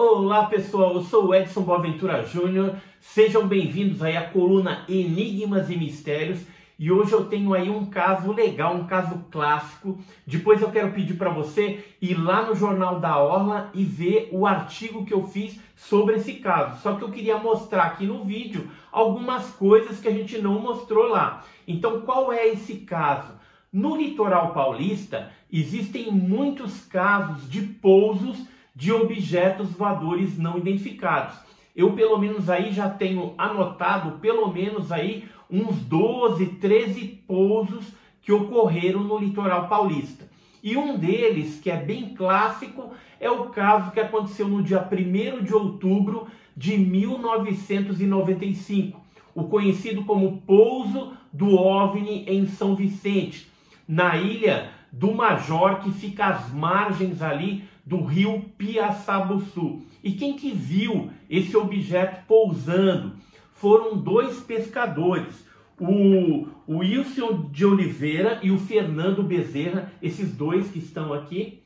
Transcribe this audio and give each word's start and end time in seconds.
Olá 0.00 0.46
pessoal, 0.46 0.94
eu 0.94 1.02
sou 1.02 1.26
o 1.26 1.34
Edson 1.34 1.62
Boaventura 1.62 2.24
Júnior, 2.24 2.76
sejam 3.00 3.48
bem-vindos 3.48 4.00
aí 4.00 4.16
à 4.16 4.30
coluna 4.30 4.84
Enigmas 4.88 5.68
e 5.70 5.76
Mistérios 5.76 6.38
e 6.78 6.92
hoje 6.92 7.12
eu 7.12 7.24
tenho 7.24 7.52
aí 7.52 7.68
um 7.68 7.86
caso 7.86 8.32
legal, 8.32 8.76
um 8.76 8.86
caso 8.86 9.24
clássico. 9.28 9.98
Depois 10.24 10.62
eu 10.62 10.70
quero 10.70 10.92
pedir 10.92 11.14
para 11.14 11.30
você 11.30 11.84
ir 12.00 12.14
lá 12.14 12.46
no 12.46 12.54
Jornal 12.54 13.00
da 13.00 13.18
Orla 13.18 13.72
e 13.74 13.82
ver 13.82 14.28
o 14.30 14.46
artigo 14.46 15.04
que 15.04 15.12
eu 15.12 15.26
fiz 15.26 15.58
sobre 15.74 16.14
esse 16.14 16.34
caso. 16.34 16.80
Só 16.80 16.94
que 16.94 17.02
eu 17.02 17.10
queria 17.10 17.36
mostrar 17.36 17.82
aqui 17.82 18.06
no 18.06 18.24
vídeo 18.24 18.70
algumas 18.92 19.50
coisas 19.50 19.98
que 19.98 20.06
a 20.06 20.12
gente 20.12 20.38
não 20.38 20.60
mostrou 20.60 21.08
lá. 21.08 21.44
Então 21.66 22.02
qual 22.02 22.32
é 22.32 22.46
esse 22.46 22.76
caso? 22.76 23.32
No 23.72 23.96
litoral 23.96 24.54
paulista 24.54 25.32
existem 25.52 26.12
muitos 26.12 26.84
casos 26.84 27.50
de 27.50 27.62
pousos 27.62 28.46
de 28.78 28.90
objetos 28.92 29.72
voadores 29.72 30.38
não 30.38 30.56
identificados. 30.56 31.36
Eu 31.74 31.94
pelo 31.94 32.16
menos 32.16 32.48
aí 32.48 32.72
já 32.72 32.88
tenho 32.88 33.34
anotado 33.36 34.20
pelo 34.20 34.52
menos 34.52 34.92
aí 34.92 35.24
uns 35.50 35.80
12, 35.80 36.46
13 36.46 37.24
pousos 37.26 37.92
que 38.22 38.30
ocorreram 38.30 39.02
no 39.02 39.18
litoral 39.18 39.66
paulista. 39.66 40.30
E 40.62 40.76
um 40.76 40.96
deles, 40.96 41.58
que 41.58 41.72
é 41.72 41.76
bem 41.76 42.14
clássico, 42.14 42.92
é 43.18 43.28
o 43.28 43.46
caso 43.46 43.90
que 43.90 43.98
aconteceu 43.98 44.46
no 44.46 44.62
dia 44.62 44.80
1 44.80 45.42
de 45.42 45.52
outubro 45.52 46.28
de 46.56 46.78
1995, 46.78 49.04
o 49.34 49.48
conhecido 49.48 50.04
como 50.04 50.40
pouso 50.42 51.14
do 51.32 51.56
OVNI 51.56 52.26
em 52.28 52.46
São 52.46 52.76
Vicente, 52.76 53.50
na 53.88 54.16
ilha 54.16 54.70
do 54.92 55.12
Major, 55.12 55.80
que 55.80 55.90
fica 55.90 56.26
às 56.26 56.52
margens 56.52 57.22
ali 57.22 57.66
do 57.88 58.04
rio 58.04 58.44
Piaçabuçu. 58.58 59.80
E 60.04 60.12
quem 60.12 60.34
que 60.34 60.52
viu 60.52 61.10
esse 61.28 61.56
objeto 61.56 62.26
pousando 62.26 63.16
foram 63.54 63.96
dois 63.96 64.38
pescadores, 64.40 65.46
o, 65.80 66.46
o 66.66 66.78
Wilson 66.78 67.48
de 67.50 67.64
Oliveira 67.64 68.40
e 68.42 68.50
o 68.50 68.58
Fernando 68.58 69.22
Bezerra, 69.22 69.90
esses 70.02 70.36
dois 70.36 70.68
que 70.70 70.78
estão 70.78 71.14
aqui. 71.14 71.62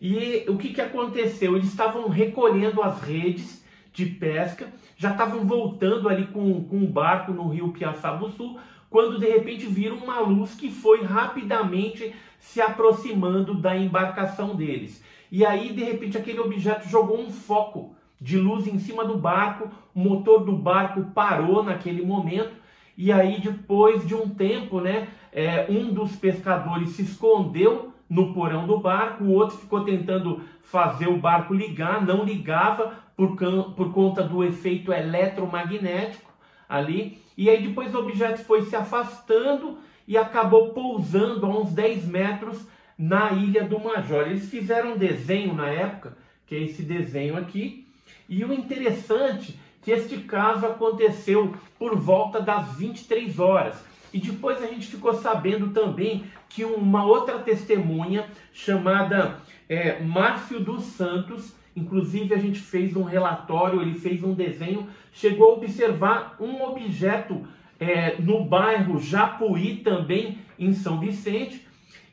E 0.00 0.44
o 0.48 0.58
que, 0.58 0.74
que 0.74 0.82
aconteceu? 0.82 1.56
Eles 1.56 1.68
estavam 1.68 2.08
recolhendo 2.08 2.82
as 2.82 3.00
redes 3.00 3.64
de 3.90 4.04
pesca, 4.04 4.68
já 4.98 5.12
estavam 5.12 5.46
voltando 5.46 6.10
ali 6.10 6.26
com, 6.26 6.64
com 6.64 6.76
um 6.76 6.86
barco 6.86 7.32
no 7.32 7.48
rio 7.48 7.72
Piaçabuçu, 7.72 8.58
quando 8.94 9.18
de 9.18 9.26
repente 9.26 9.66
viram 9.66 9.96
uma 9.96 10.20
luz 10.20 10.54
que 10.54 10.70
foi 10.70 11.02
rapidamente 11.02 12.14
se 12.38 12.60
aproximando 12.60 13.52
da 13.52 13.76
embarcação 13.76 14.54
deles. 14.54 15.02
E 15.32 15.44
aí, 15.44 15.72
de 15.72 15.82
repente, 15.82 16.16
aquele 16.16 16.38
objeto 16.38 16.88
jogou 16.88 17.18
um 17.18 17.28
foco 17.28 17.96
de 18.20 18.38
luz 18.38 18.68
em 18.68 18.78
cima 18.78 19.04
do 19.04 19.18
barco, 19.18 19.68
o 19.92 19.98
motor 19.98 20.44
do 20.44 20.52
barco 20.52 21.06
parou 21.12 21.64
naquele 21.64 22.06
momento, 22.06 22.52
e 22.96 23.10
aí, 23.10 23.40
depois 23.40 24.06
de 24.06 24.14
um 24.14 24.28
tempo, 24.28 24.80
né, 24.80 25.08
é, 25.32 25.66
um 25.68 25.92
dos 25.92 26.14
pescadores 26.14 26.90
se 26.90 27.02
escondeu 27.02 27.92
no 28.08 28.32
porão 28.32 28.64
do 28.64 28.78
barco, 28.78 29.24
o 29.24 29.32
outro 29.32 29.58
ficou 29.58 29.84
tentando 29.84 30.40
fazer 30.62 31.08
o 31.08 31.18
barco 31.18 31.52
ligar, 31.52 32.00
não 32.00 32.22
ligava 32.22 32.92
por, 33.16 33.34
por 33.74 33.92
conta 33.92 34.22
do 34.22 34.44
efeito 34.44 34.92
eletromagnético 34.92 36.30
ali, 36.68 37.23
e 37.36 37.50
aí 37.50 37.66
depois 37.66 37.94
o 37.94 37.98
objeto 37.98 38.44
foi 38.44 38.62
se 38.62 38.76
afastando 38.76 39.78
e 40.06 40.16
acabou 40.16 40.70
pousando 40.70 41.46
a 41.46 41.48
uns 41.48 41.72
10 41.72 42.06
metros 42.06 42.66
na 42.98 43.32
Ilha 43.32 43.64
do 43.64 43.78
Major. 43.80 44.26
Eles 44.26 44.48
fizeram 44.48 44.92
um 44.92 44.96
desenho 44.96 45.54
na 45.54 45.68
época, 45.68 46.16
que 46.46 46.54
é 46.54 46.60
esse 46.60 46.82
desenho 46.82 47.36
aqui, 47.36 47.86
e 48.28 48.44
o 48.44 48.52
interessante 48.52 49.58
é 49.60 49.64
que 49.84 49.90
este 49.90 50.16
caso 50.18 50.64
aconteceu 50.64 51.54
por 51.78 51.94
volta 51.94 52.40
das 52.40 52.74
23 52.76 53.38
horas. 53.38 53.76
E 54.14 54.18
depois 54.18 54.62
a 54.62 54.66
gente 54.66 54.86
ficou 54.86 55.12
sabendo 55.12 55.70
também 55.70 56.24
que 56.48 56.64
uma 56.64 57.04
outra 57.04 57.38
testemunha 57.40 58.26
chamada 58.52 59.40
é, 59.68 60.00
Márcio 60.00 60.60
dos 60.60 60.84
Santos, 60.84 61.52
inclusive 61.76 62.34
a 62.34 62.38
gente 62.38 62.60
fez 62.60 62.96
um 62.96 63.02
relatório, 63.02 63.80
ele 63.80 63.94
fez 63.94 64.22
um 64.22 64.34
desenho, 64.34 64.88
chegou 65.12 65.50
a 65.50 65.54
observar 65.54 66.36
um 66.40 66.62
objeto 66.62 67.46
é, 67.78 68.16
no 68.20 68.44
bairro 68.44 68.98
Japuí, 69.00 69.76
também 69.76 70.38
em 70.58 70.72
São 70.72 71.00
Vicente, 71.00 71.66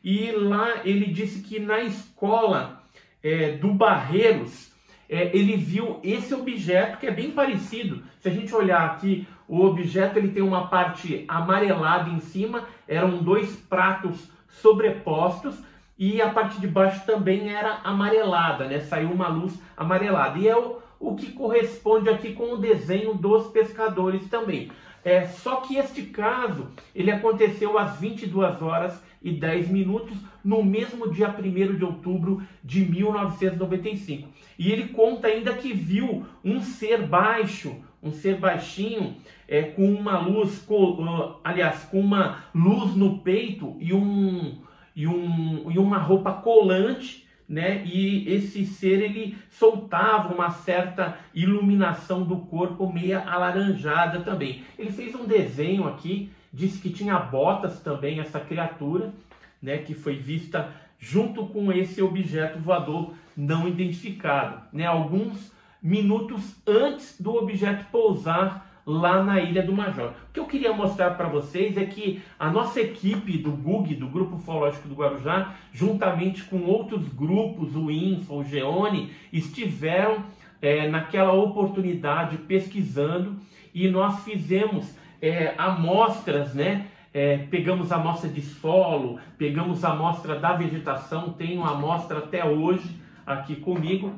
e 0.03 0.31
lá 0.31 0.81
ele 0.83 1.05
disse 1.11 1.41
que 1.41 1.59
na 1.59 1.81
escola 1.81 2.81
é, 3.23 3.51
do 3.53 3.73
Barreiros 3.73 4.71
é, 5.07 5.35
ele 5.35 5.55
viu 5.57 5.99
esse 6.03 6.33
objeto 6.33 6.97
que 6.97 7.05
é 7.05 7.11
bem 7.11 7.31
parecido. 7.31 8.01
Se 8.19 8.29
a 8.29 8.31
gente 8.31 8.53
olhar 8.55 8.85
aqui, 8.85 9.27
o 9.47 9.63
objeto 9.63 10.17
ele 10.17 10.29
tem 10.29 10.41
uma 10.41 10.67
parte 10.67 11.25
amarelada 11.27 12.09
em 12.09 12.19
cima, 12.19 12.67
eram 12.87 13.21
dois 13.21 13.55
pratos 13.55 14.31
sobrepostos 14.47 15.55
e 16.01 16.19
a 16.19 16.31
parte 16.31 16.59
de 16.59 16.65
baixo 16.65 17.05
também 17.05 17.53
era 17.53 17.79
amarelada, 17.83 18.65
né? 18.65 18.79
Saiu 18.79 19.11
uma 19.11 19.27
luz 19.27 19.53
amarelada. 19.77 20.39
E 20.39 20.47
é 20.47 20.57
o, 20.57 20.79
o 20.99 21.15
que 21.15 21.31
corresponde 21.31 22.09
aqui 22.09 22.33
com 22.33 22.53
o 22.53 22.57
desenho 22.57 23.13
dos 23.13 23.45
pescadores 23.49 24.27
também. 24.27 24.71
É, 25.05 25.27
só 25.27 25.57
que 25.57 25.77
este 25.77 26.01
caso, 26.01 26.69
ele 26.95 27.11
aconteceu 27.11 27.77
às 27.77 27.99
22 27.99 28.63
horas 28.63 28.99
e 29.21 29.31
10 29.31 29.69
minutos, 29.69 30.17
no 30.43 30.63
mesmo 30.63 31.07
dia 31.11 31.29
1 31.29 31.75
de 31.77 31.85
outubro 31.85 32.41
de 32.63 32.83
1995. 32.83 34.27
E 34.57 34.71
ele 34.71 34.87
conta 34.87 35.27
ainda 35.27 35.53
que 35.53 35.71
viu 35.71 36.25
um 36.43 36.61
ser 36.61 37.05
baixo, 37.05 37.75
um 38.01 38.11
ser 38.11 38.37
baixinho, 38.37 39.17
é, 39.47 39.61
com 39.61 39.85
uma 39.93 40.17
luz, 40.17 40.57
com, 40.63 41.35
aliás, 41.43 41.83
com 41.83 41.99
uma 41.99 42.45
luz 42.55 42.95
no 42.95 43.19
peito 43.19 43.75
e, 43.79 43.93
um, 43.93 44.57
e, 44.95 45.07
um, 45.07 45.71
e 45.71 45.77
uma 45.77 45.97
roupa 45.97 46.33
colante, 46.33 47.27
né? 47.47 47.83
E 47.85 48.27
esse 48.31 48.65
ser 48.65 49.01
ele 49.01 49.37
soltava 49.49 50.33
uma 50.33 50.49
certa 50.51 51.17
iluminação 51.33 52.23
do 52.23 52.37
corpo 52.37 52.91
meia 52.91 53.19
alaranjada 53.27 54.21
também. 54.21 54.63
Ele 54.79 54.91
fez 54.91 55.13
um 55.15 55.25
desenho 55.25 55.87
aqui, 55.87 56.31
disse 56.53 56.79
que 56.79 56.89
tinha 56.89 57.19
botas 57.19 57.79
também 57.81 58.19
essa 58.19 58.39
criatura, 58.39 59.13
né? 59.61 59.79
Que 59.79 59.93
foi 59.93 60.15
vista 60.15 60.69
junto 60.97 61.45
com 61.47 61.71
esse 61.73 62.01
objeto 62.01 62.59
voador 62.59 63.13
não 63.35 63.67
identificado, 63.67 64.61
né? 64.71 64.85
Alguns 64.85 65.51
minutos 65.81 66.55
antes 66.67 67.19
do 67.19 67.35
objeto 67.35 67.85
pousar 67.91 68.70
lá 68.85 69.23
na 69.23 69.39
Ilha 69.39 69.63
do 69.63 69.73
Major. 69.73 70.09
O 70.29 70.33
que 70.33 70.39
eu 70.39 70.45
queria 70.45 70.73
mostrar 70.73 71.11
para 71.11 71.27
vocês 71.27 71.77
é 71.77 71.85
que 71.85 72.21
a 72.39 72.49
nossa 72.49 72.81
equipe 72.81 73.37
do 73.37 73.51
GUG, 73.51 73.95
do 73.95 74.07
Grupo 74.07 74.35
Ufológico 74.35 74.87
do 74.87 74.95
Guarujá, 74.95 75.53
juntamente 75.71 76.43
com 76.43 76.63
outros 76.63 77.07
grupos, 77.09 77.75
o 77.75 77.91
INFA, 77.91 78.33
o 78.33 78.43
GEONE, 78.43 79.11
estiveram 79.31 80.23
é, 80.61 80.87
naquela 80.87 81.33
oportunidade 81.33 82.37
pesquisando 82.37 83.37
e 83.73 83.87
nós 83.87 84.23
fizemos 84.23 84.95
é, 85.21 85.53
amostras, 85.57 86.53
né? 86.53 86.87
É, 87.13 87.37
pegamos 87.37 87.91
amostra 87.91 88.29
de 88.29 88.41
solo, 88.41 89.19
pegamos 89.37 89.83
amostra 89.83 90.39
da 90.39 90.53
vegetação, 90.53 91.33
tenho 91.33 91.63
amostra 91.65 92.19
até 92.19 92.45
hoje 92.45 93.01
aqui 93.25 93.57
comigo 93.57 94.13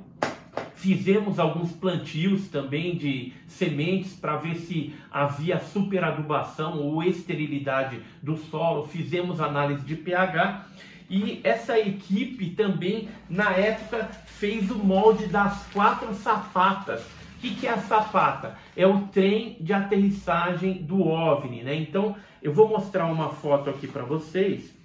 Fizemos 0.83 1.39
alguns 1.39 1.71
plantios 1.71 2.49
também 2.49 2.97
de 2.97 3.31
sementes 3.47 4.17
para 4.17 4.35
ver 4.35 4.55
se 4.55 4.94
havia 5.09 5.57
superadubação 5.57 6.77
ou 6.77 7.01
esterilidade 7.01 8.01
do 8.21 8.35
solo. 8.35 8.85
Fizemos 8.85 9.39
análise 9.39 9.85
de 9.85 9.95
pH 9.95 10.67
e 11.09 11.39
essa 11.41 11.79
equipe 11.79 12.49
também, 12.49 13.07
na 13.29 13.51
época, 13.51 14.09
fez 14.25 14.69
o 14.71 14.77
molde 14.77 15.27
das 15.27 15.65
quatro 15.68 16.13
sapatas. 16.15 17.00
O 17.00 17.39
que, 17.39 17.56
que 17.56 17.65
é 17.65 17.71
a 17.71 17.77
sapata? 17.77 18.57
É 18.75 18.86
o 18.86 19.03
trem 19.07 19.56
de 19.62 19.71
aterrissagem 19.71 20.83
do 20.83 21.01
OVNI, 21.07 21.63
né? 21.63 21.75
Então, 21.75 22.13
eu 22.41 22.51
vou 22.51 22.68
mostrar 22.68 23.06
uma 23.06 23.29
foto 23.29 23.69
aqui 23.69 23.88
para 23.88 24.03
vocês 24.03 24.75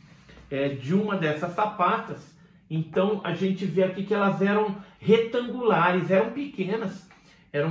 é, 0.48 0.68
de 0.68 0.94
uma 0.94 1.16
dessas 1.16 1.56
sapatas 1.56 2.37
então 2.70 3.20
a 3.24 3.32
gente 3.34 3.64
vê 3.64 3.82
aqui 3.84 4.02
que 4.02 4.14
elas 4.14 4.42
eram 4.42 4.76
retangulares, 4.98 6.10
eram 6.10 6.30
pequenas, 6.32 7.08
eram 7.52 7.70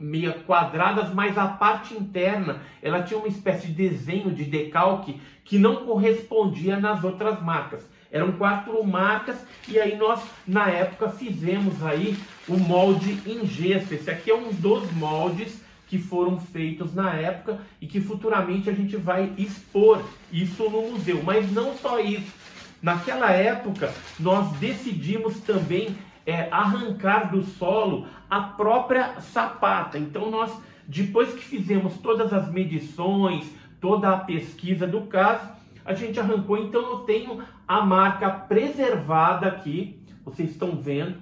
meia 0.00 0.32
quadradas, 0.32 1.12
mas 1.12 1.36
a 1.36 1.46
parte 1.46 1.94
interna 1.94 2.62
ela 2.82 3.02
tinha 3.02 3.18
uma 3.18 3.28
espécie 3.28 3.68
de 3.68 3.74
desenho 3.74 4.30
de 4.30 4.44
decalque 4.44 5.20
que 5.44 5.58
não 5.58 5.84
correspondia 5.84 6.78
nas 6.78 7.04
outras 7.04 7.42
marcas. 7.42 7.86
Eram 8.10 8.32
quatro 8.32 8.82
marcas 8.84 9.36
e 9.68 9.78
aí 9.78 9.96
nós 9.96 10.22
na 10.46 10.70
época 10.70 11.10
fizemos 11.10 11.84
aí 11.84 12.16
o 12.48 12.56
molde 12.56 13.20
em 13.26 13.46
gesso. 13.46 13.92
Esse 13.92 14.10
aqui 14.10 14.30
é 14.30 14.34
um 14.34 14.50
dos 14.50 14.90
moldes 14.92 15.62
que 15.88 15.98
foram 15.98 16.38
feitos 16.38 16.94
na 16.94 17.14
época 17.14 17.60
e 17.80 17.86
que 17.86 18.00
futuramente 18.00 18.68
a 18.68 18.72
gente 18.72 18.96
vai 18.96 19.32
expor 19.36 20.02
isso 20.32 20.68
no 20.70 20.90
museu. 20.90 21.22
Mas 21.22 21.50
não 21.52 21.74
só 21.76 21.98
isso, 21.98 22.32
Naquela 22.80 23.30
época, 23.30 23.92
nós 24.18 24.52
decidimos 24.58 25.40
também 25.40 25.96
é, 26.24 26.48
arrancar 26.50 27.30
do 27.30 27.42
solo 27.42 28.06
a 28.30 28.40
própria 28.40 29.20
sapata. 29.20 29.98
Então 29.98 30.30
nós, 30.30 30.52
depois 30.86 31.32
que 31.32 31.42
fizemos 31.42 31.96
todas 31.98 32.32
as 32.32 32.50
medições, 32.52 33.50
toda 33.80 34.12
a 34.12 34.18
pesquisa 34.18 34.86
do 34.86 35.02
caso, 35.02 35.48
a 35.84 35.94
gente 35.94 36.20
arrancou. 36.20 36.58
Então 36.58 36.82
eu 36.82 36.98
tenho 37.00 37.42
a 37.66 37.80
marca 37.80 38.30
preservada 38.30 39.46
aqui, 39.46 39.98
vocês 40.24 40.50
estão 40.50 40.76
vendo. 40.76 41.16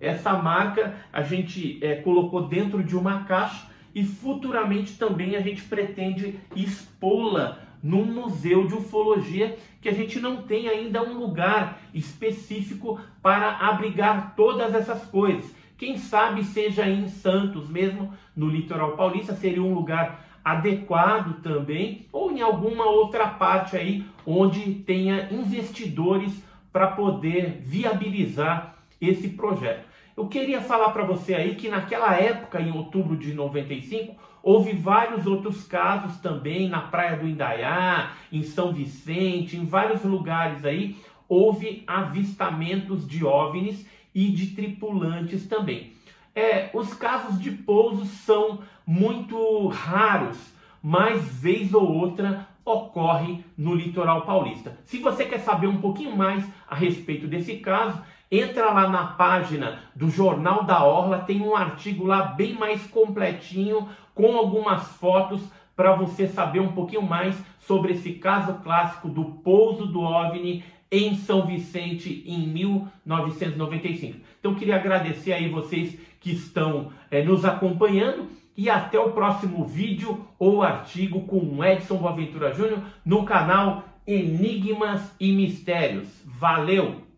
Essa 0.00 0.32
marca 0.32 0.94
a 1.12 1.22
gente 1.22 1.78
é, 1.80 1.96
colocou 1.96 2.48
dentro 2.48 2.82
de 2.82 2.96
uma 2.96 3.24
caixa 3.24 3.70
e 3.94 4.04
futuramente 4.04 4.98
também 4.98 5.36
a 5.36 5.40
gente 5.40 5.62
pretende 5.62 6.40
expô-la 6.56 7.58
num 7.82 8.04
museu 8.04 8.66
de 8.66 8.74
ufologia 8.74 9.58
que 9.80 9.88
a 9.88 9.92
gente 9.92 10.20
não 10.20 10.42
tem 10.42 10.68
ainda 10.68 11.02
um 11.02 11.18
lugar 11.18 11.80
específico 11.92 13.00
para 13.20 13.56
abrigar 13.56 14.34
todas 14.36 14.74
essas 14.74 15.04
coisas. 15.06 15.52
Quem 15.76 15.98
sabe 15.98 16.44
seja 16.44 16.88
em 16.88 17.08
Santos 17.08 17.68
mesmo, 17.68 18.14
no 18.36 18.48
litoral 18.48 18.92
paulista, 18.96 19.34
seria 19.34 19.62
um 19.62 19.74
lugar 19.74 20.24
adequado 20.44 21.40
também, 21.42 22.06
ou 22.12 22.30
em 22.30 22.40
alguma 22.40 22.84
outra 22.86 23.26
parte 23.28 23.76
aí 23.76 24.04
onde 24.26 24.74
tenha 24.74 25.28
investidores 25.32 26.32
para 26.72 26.88
poder 26.88 27.60
viabilizar 27.64 28.76
esse 29.00 29.28
projeto. 29.30 29.86
Eu 30.16 30.26
queria 30.28 30.60
falar 30.60 30.90
para 30.90 31.04
você 31.04 31.34
aí 31.34 31.54
que 31.54 31.68
naquela 31.68 32.14
época, 32.14 32.60
em 32.60 32.70
outubro 32.70 33.16
de 33.16 33.32
95, 33.32 34.14
houve 34.42 34.72
vários 34.72 35.26
outros 35.26 35.64
casos 35.64 36.18
também 36.18 36.68
na 36.68 36.80
Praia 36.80 37.16
do 37.16 37.28
Indaiá, 37.28 38.12
em 38.30 38.42
São 38.42 38.72
Vicente, 38.72 39.56
em 39.56 39.64
vários 39.64 40.02
lugares 40.04 40.64
aí, 40.64 40.96
houve 41.28 41.84
avistamentos 41.86 43.06
de 43.06 43.24
OVNIs 43.24 43.86
e 44.14 44.28
de 44.28 44.48
tripulantes 44.48 45.46
também. 45.46 45.92
É, 46.34 46.70
os 46.74 46.92
casos 46.94 47.40
de 47.40 47.50
pouso 47.50 48.04
são 48.06 48.60
muito 48.86 49.68
raros, 49.68 50.38
mas 50.82 51.22
vez 51.40 51.72
ou 51.72 51.90
outra 51.90 52.48
ocorre 52.64 53.44
no 53.56 53.74
litoral 53.74 54.22
paulista. 54.22 54.78
Se 54.84 54.98
você 54.98 55.24
quer 55.24 55.40
saber 55.40 55.66
um 55.66 55.80
pouquinho 55.80 56.16
mais 56.16 56.44
a 56.68 56.74
respeito 56.74 57.26
desse 57.26 57.56
caso, 57.56 58.00
entra 58.32 58.72
lá 58.72 58.88
na 58.88 59.04
página 59.04 59.80
do 59.94 60.08
Jornal 60.08 60.64
da 60.64 60.82
Orla, 60.82 61.18
tem 61.18 61.42
um 61.42 61.54
artigo 61.54 62.06
lá 62.06 62.22
bem 62.22 62.54
mais 62.54 62.86
completinho 62.86 63.86
com 64.14 64.34
algumas 64.34 64.88
fotos 64.96 65.42
para 65.76 65.94
você 65.94 66.26
saber 66.26 66.60
um 66.60 66.72
pouquinho 66.72 67.02
mais 67.02 67.36
sobre 67.60 67.92
esse 67.92 68.14
caso 68.14 68.54
clássico 68.62 69.08
do 69.08 69.24
pouso 69.24 69.86
do 69.86 70.00
OVNI 70.00 70.64
em 70.90 71.14
São 71.14 71.46
Vicente 71.46 72.22
em 72.26 72.46
1995. 72.46 74.18
Então 74.40 74.54
queria 74.54 74.76
agradecer 74.76 75.34
aí 75.34 75.50
vocês 75.50 75.98
que 76.18 76.32
estão 76.32 76.90
é, 77.10 77.22
nos 77.22 77.44
acompanhando 77.44 78.28
e 78.56 78.70
até 78.70 78.98
o 78.98 79.12
próximo 79.12 79.64
vídeo 79.64 80.26
ou 80.38 80.62
artigo 80.62 81.22
com 81.22 81.62
Edson 81.64 81.96
Boaventura 81.96 82.54
Júnior 82.54 82.80
no 83.04 83.24
canal 83.24 83.84
Enigmas 84.06 85.14
e 85.20 85.32
Mistérios. 85.32 86.08
Valeu! 86.24 87.11